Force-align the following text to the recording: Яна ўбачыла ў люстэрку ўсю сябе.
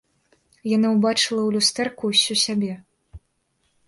Яна 0.69 0.87
ўбачыла 0.95 1.27
ў 1.45 1.49
люстэрку 1.55 2.09
ўсю 2.13 2.33
сябе. 2.45 2.71